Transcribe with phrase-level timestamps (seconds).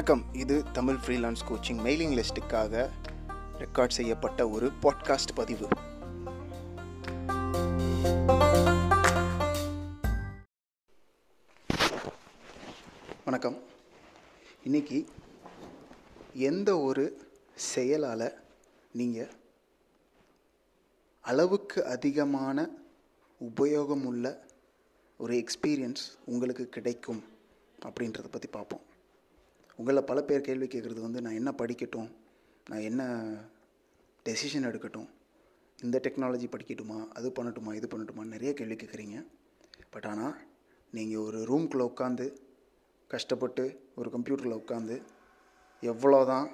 [0.00, 0.34] வணக்கம்.
[0.34, 2.88] இது Tamil freelance coaching mailing லிஸ்ட்டுக்காக
[3.58, 5.68] ரெக்கார்ட் செய்யப்பட்ட ஒரு பாட்காஸ்ட் பதிவு.
[13.24, 13.62] வணக்கம்.
[14.64, 15.06] இன்னைக்கு
[16.34, 18.42] எந்த ஒரு செயலால்
[18.92, 19.30] நீங்கள்
[21.20, 22.68] அளவுக்கு அதிகமான
[23.40, 24.36] உபயோகமுள்ள
[25.18, 27.24] ஒரு எக்ஸ்பீரியன்ஸ் உங்களுக்கு கிடைக்கும்
[27.86, 28.88] அப்படின்றத பற்றி பார்ப்போம்.
[29.76, 32.10] உங்களை பல பேர் கேள்வி கேட்குறது வந்து நான் என்ன படிக்கட்டும்
[32.68, 33.02] நான் என்ன
[34.24, 35.08] டெசிஷன் எடுக்கட்டும்
[35.80, 39.26] இந்த டெக்னாலஜி படிக்கட்டுமா அது பண்ணட்டுமா இது பண்ணட்டுமா நிறைய கேள்வி கேட்குறீங்க.
[39.90, 40.34] பட் ஆனால்
[40.90, 42.36] நீங்கள் ஒரு ரூம்குள்ளே உட்காந்து
[43.06, 45.02] கஷ்டப்பட்டு ஒரு கம்ப்யூட்டரில் உட்காந்து
[45.82, 46.50] எவ்வளோதான்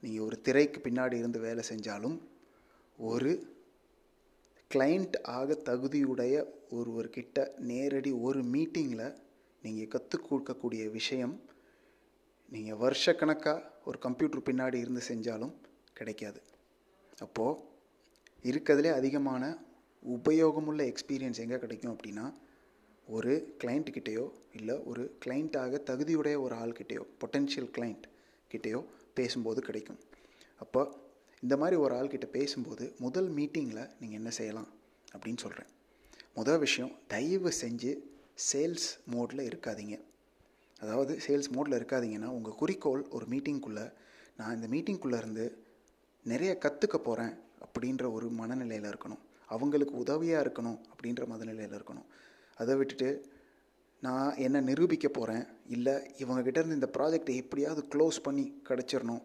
[0.00, 2.20] நீங்கள் ஒரு திரைக்கு பின்னாடி இருந்து வேலை செஞ்சாலும்
[2.96, 3.54] ஒரு
[4.74, 9.16] கிளைண்ட் ஆக தகுதியுடைய ஒருவர்கிட்ட நேரடி ஒரு மீட்டிங்கில்
[9.62, 11.40] நீங்கள் கற்றுக் கொடுக்கக்கூடிய விஷயம்
[12.54, 15.54] நீங்கள் வருஷக்கணக்காக ஒரு கம்ப்யூட்டர் பின்னாடி இருந்து செஞ்சாலும்
[15.98, 16.40] கிடைக்காது.
[17.24, 17.62] அப்போது
[18.50, 19.44] இருக்கிறதுலே அதிகமான
[20.02, 22.26] உபயோகமுள்ள எக்ஸ்பீரியன்ஸ் எங்கே கிடைக்கும் அப்படின்னா
[23.06, 24.26] ஒரு கிளைண்ட்டுக்கிட்டேயோ
[24.58, 28.06] இல்லை ஒரு கிளைண்ட்டாக தகுதியுடைய ஒரு ஆள்கிட்டேயோ பொட்டென்ஷியல் கிளைண்ட்
[28.50, 28.80] கிட்டேயோ
[29.18, 30.00] பேசும்போது கிடைக்கும்.
[30.62, 30.82] அப்போ
[31.42, 34.68] இந்த மாதிரி ஒரு ஆள்கிட்ட பேசும்போது முதல் மீட்டிங்கில் நீங்கள் என்ன செய்யலாம்
[35.14, 35.70] அப்படின்னு சொல்கிறேன்
[36.38, 37.92] முதல் விஷயம் தயவு செஞ்சு
[38.50, 39.96] சேல்ஸ் மோடில் இருக்காதீங்க.
[40.80, 43.92] அதாவது சேல்ஸ் மோடில் இருக்காதீங்கன்னா உங்கள் குறிக்கோள் ஒரு மீட்டிங்குள்ளே
[44.36, 45.46] நான் இந்த மீட்டிங்குள்ளே இருந்து
[46.22, 47.34] நிறைய கற்றுக்க போகிறேன்
[47.66, 49.22] அப்படின்ற ஒரு மனநிலையில் இருக்கணும்.
[49.46, 52.06] அவங்களுக்கு உதவியாக இருக்கணும் அப்படின்ற மனநிலையில் இருக்கணும்.
[52.56, 53.08] அதை விட்டுட்டு
[54.02, 59.24] நான் என்ன நிரூபிக்க போகிறேன் இல்லை இவங்ககிட்ட இருந்து இந்த ப்ராஜெக்டை எப்படியாவது க்ளோஸ் பண்ணி கிடச்சிடணும்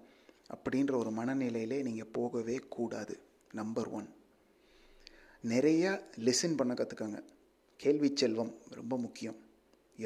[0.56, 3.16] அப்படின்ற ஒரு மனநிலையிலே நீங்கள் போகவே கூடாது.
[3.54, 4.10] நம்பர் ஒன்
[5.54, 5.84] நிறைய
[6.26, 7.20] லிசன் பண்ண கற்றுக்கங்க
[7.80, 9.38] கேள்வி செல்வம் ரொம்ப முக்கியம்.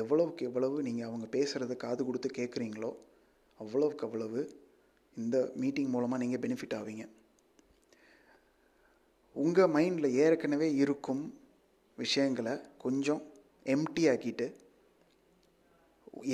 [0.02, 2.92] எவ்வளவுக்கு எவ்வளவு நீங்கள் அவங்க பேசுகிறத காது கொடுத்து கேட்குறீங்களோ
[3.60, 4.42] அவ்வளவுக்கு அவ்வளவு
[5.18, 7.04] இந்த மீட்டிங் மூலமாக நீங்கள் பெனிஃபிட் ஆவீங்க.
[9.36, 11.24] உங்கள் மைண்டில் ஏற்கனவே இருக்கும்
[11.98, 12.54] விஷயங்களை
[12.84, 13.22] கொஞ்சம்
[13.74, 14.48] எம்டி ஆக்கிட்டு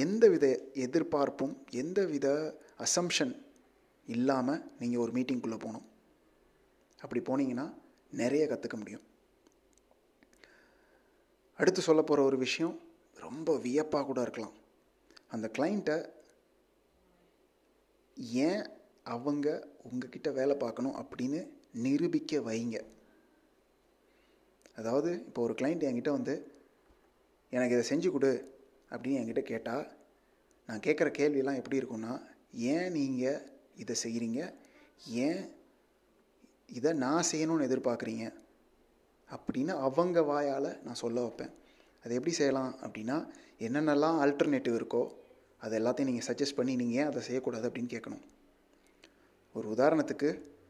[0.03, 0.45] எந்த வித
[0.85, 2.27] எதிர்பார்ப்பும் எந்த வித
[2.85, 3.33] அசம்ஷன்
[4.07, 5.87] இல்லாமல் நீங்கள் ஒரு மீட்டிங்குள்ளே போகணும்.
[6.99, 7.65] அப்படி போனீங்கன்னா
[8.21, 9.05] நிறைய கற்றுக்க முடியும்.
[11.59, 12.75] அடுத்து சொல்ல போகிற ஒரு விஷயம்
[13.31, 14.55] ரொம்ப வியப்பாக கூட இருக்கலாம்.
[15.27, 15.97] அந்த கிளைண்ட்டை
[18.47, 18.63] ஏன்
[19.03, 19.47] அவங்க
[19.83, 21.39] உங்ககிட்ட வேலை பார்க்கணும் அப்படின்னு
[21.85, 22.77] நிரூபிக்க வைங்க.
[24.75, 26.33] அதாவது இப்போ ஒரு கிளைண்ட் என்கிட்ட வந்து
[27.49, 28.31] எனக்கு இதை செஞ்சு கொடு
[28.89, 29.85] அப்படின்னு என்கிட்ட கேட்டால்
[30.67, 32.13] நான் கேட்குற கேள்வியெல்லாம் எப்படி இருக்கும்னா
[32.51, 33.41] ஏன் நீங்கள்
[33.75, 34.53] இதை செய்கிறீங்க
[35.25, 35.41] ஏன்
[36.67, 38.25] இதை நான் செய்யணும்னு எதிர்பார்க்குறீங்க?
[39.29, 41.53] அப்படின்னு அவங்க வாயால் நான் சொல்ல வைப்பேன்.
[42.03, 43.17] அது எப்படி செய்யலாம் அப்படின்னா
[43.65, 45.03] என்னென்னலாம் ஆல்டர்னேட்டிவ் இருக்கோ
[45.65, 48.23] அது எல்லாத்தையும் நீங்கள் சஜஸ்ட் பண்ணி நீங்கள் ஏன் அதை செய்யக்கூடாது அப்படின்னு கேட்கணும்.
[49.55, 50.29] ஒரு உதாரணத்துக்கு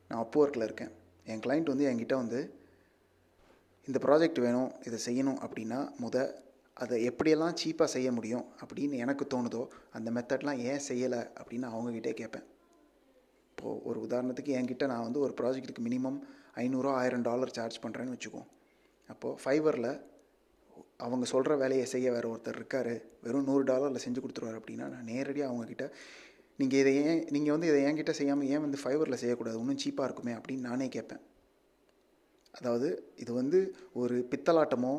[0.10, 0.92] நான் அப்போ ஒர்க்கில் இருக்கேன்.
[1.32, 2.40] என் கிளைண்ட் வந்து என்கிட்ட வந்து
[3.88, 6.18] இந்த ப்ராஜெக்ட் வேணும் இதை செய்யணும் அப்படின்னா முத
[6.78, 9.62] அதை எப்படியெல்லாம் சீப்பாக செய்ய முடியும் அப்படின்னு எனக்கு தோணுதோ
[9.98, 12.46] அந்த மெத்தட்லாம் ஏன் செய்யலை அப்படின்னு அவங்கக்கிட்டே கேட்பேன்.
[13.52, 16.20] இப்போது ஒரு உதாரணத்துக்கு என்கிட்ட நான் வந்து ஒரு ப்ராஜெக்ட்டுக்கு மினிமம்
[16.64, 18.48] ஐநூறுரூவா ஆயிரம் டாலர் சார்ஜ் பண்ணுறேன்னு வச்சுக்கோம்
[19.10, 19.92] அப்போது ஃபைவரில்
[21.04, 22.94] அவங்க சொல்கிற வேலையை செய்ய வேறு ஒருத்தர் இருக்கார்
[23.26, 25.86] வெறும் நூறு டாலரில் செஞ்சு கொடுத்துருவார் அப்படின்னா நான் நேரடியாக அவங்கக்கிட்ட
[26.60, 29.58] நீங்கள் இதை ஏன் நீங்கள் வந்து இதை என்கிட்ட செய்யாமல் ஏன் வந்து ஃபைவரில் செய்யக்கூடாது?
[29.62, 31.24] இன்னும் சீப்பாக இருக்குமே அப்படின்னு நானே கேட்பேன்.
[32.54, 32.88] அதாவது
[33.24, 33.60] இது வந்து
[34.02, 34.94] ஒரு பித்தலாட்டமோ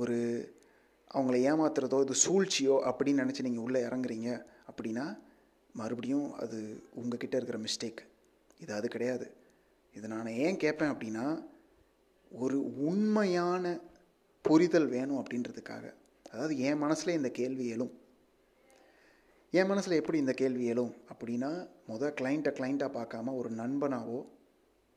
[0.00, 0.16] ஒரு
[1.10, 4.30] அவங்கள ஏமாத்துறதோ இது சூழ்ச்சியோ அப்படின்னு நினச்சி நீங்கள் உள்ளே இறங்குறீங்க
[4.70, 5.04] அப்படின்னா
[5.74, 6.58] மறுபடியும் அது
[7.00, 8.00] உங்ககிட்ட இருக்கிற மிஸ்டேக்
[8.60, 9.26] இது அது கிடையாது.
[9.94, 11.26] இதை நான் ஏன் கேட்பேன் அப்படின்னா
[12.30, 12.56] ஒரு
[12.88, 13.64] உண்மையான
[14.48, 15.84] புரிதல் வேணும் அப்படின்றதுக்காக.
[16.32, 17.92] அதாவது என் மனசில் இந்த கேள்வி எழும்.
[19.52, 21.50] என் மனசில் எப்படி இந்த கேள்வி எழும் அப்படின்னா
[21.90, 24.18] மொதல் கிளைண்ட்டை கிளைண்ட்டாக பார்க்காம ஒரு நண்பனாவோ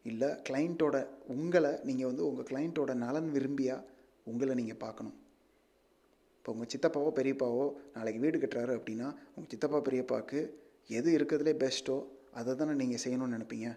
[0.05, 0.95] இல்லை கிளைண்ட்டோட
[1.33, 3.85] உங்களை நீங்கள் வந்து உங்கள் கிளைண்ட்டோட நலன் விரும்பியாக
[4.31, 5.15] உங்களை நீங்கள் பார்க்கணும்.
[6.37, 7.65] இப்போ உங்கள் சித்தப்பாவோ பெரியப்பாவோ
[7.95, 10.39] நாளைக்கு வீடு கட்டுறாரு அப்படின்னா உங்கள் சித்தப்பா பெரியப்பாவுக்கு
[10.99, 11.97] எது இருக்கிறதுலே பெஸ்ட்டோ
[12.39, 13.69] அதை தானே நீங்கள் செய்யணும்னு நினைப்பீங்க.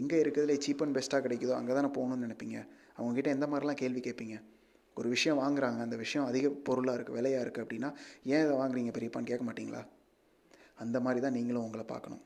[0.00, 2.58] எங்கே இருக்கிறதுலே சீப் அண்ட் பெஸ்ட்டாக கிடைக்குதோ அங்கே தானே போகணும்னு நினைப்பீங்க.
[2.98, 4.36] அவங்ககிட்ட எந்த மாதிரிலாம் கேள்வி கேட்பீங்க?
[4.96, 7.90] ஒரு விஷயம் வாங்குறாங்க அந்த விஷயம் அதிக பொருளாக இருக்குது விலையாக இருக்குது அப்படின்னா
[8.32, 9.82] ஏன் இதை வாங்குறீங்க பெரியப்பான்னு கேட்க மாட்டிங்களா?
[10.74, 12.22] அந்த மாதிரி தான் நீங்களும் உங்களை பார்க்கணும்.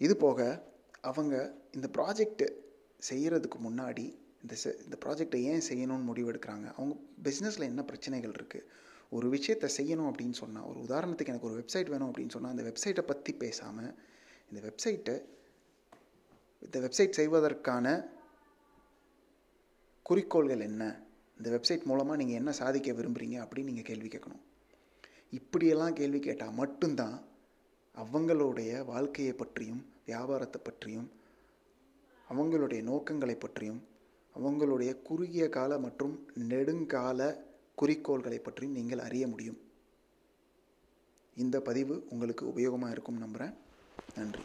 [0.00, 0.40] இது போக
[1.00, 1.34] அவங்க
[1.74, 2.44] இந்த ப்ராஜெக்ட்
[3.08, 4.04] செய்கிறதுக்கு முன்னாடி
[4.42, 6.68] இந்த செ இந்த ப்ராஜெக்டை ஏன் செய்யணும்னு முடிவெடுக்கிறாங்க?
[6.76, 8.66] அவங்க பிஸ்னஸில் என்ன பிரச்சனைகள் இருக்குது
[9.12, 13.04] ஒரு விஷயத்தை செய்யணும் அப்படின்னு சொன்னால் ஒரு உதாரணத்துக்கு எனக்கு ஒரு வெப்சைட் வேணும் அப்படின்னு சொன்னால் அந்த வெப்சைட்டை
[13.10, 13.90] பற்றி பேசாமல்
[14.50, 15.16] இந்த வெப்சைட்டை
[16.62, 17.86] இந்த வெப்சைட் செய்வதற்கான
[20.02, 20.82] குறிக்கோள்கள் என்ன?
[21.38, 24.42] இந்த வெப்சைட் மூலமாக நீங்கள் என்ன சாதிக்க விரும்புகிறீங்க அப்படின்னு நீங்கள் கேள்வி கேட்கணும்.
[25.30, 27.16] இப்படியெல்லாம் கேள்வி கேட்டால் மட்டும்தான்
[27.94, 31.08] அவங்களுடைய வாழ்க்கையை பற்றியும் வியாபாரத்தை பற்றியும்
[32.30, 33.80] அவங்களுடைய நோக்கங்களை பற்றியும்
[34.36, 36.14] அவங்களுடைய குறுகிய கால மற்றும்
[36.50, 37.20] நெடுங்கால
[37.74, 39.58] குறிக்கோள்களை பற்றியும் நீங்கள் அறிய முடியும்.
[41.36, 43.54] இந்த பதிவு உங்களுக்கு உபயோகமாக இருக்கும் நம்புகிறேன்
[44.14, 44.44] நன்றி.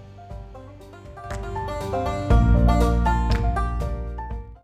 [1.91, 2.30] thank you